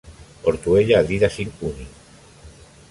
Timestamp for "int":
1.43-1.53